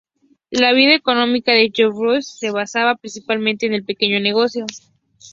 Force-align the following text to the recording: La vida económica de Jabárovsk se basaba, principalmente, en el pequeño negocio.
La 0.49 0.73
vida 0.73 0.95
económica 0.95 1.51
de 1.51 1.71
Jabárovsk 1.71 2.27
se 2.39 2.49
basaba, 2.49 2.95
principalmente, 2.95 3.67
en 3.67 3.75
el 3.75 3.85
pequeño 3.85 4.19
negocio. 4.19 4.65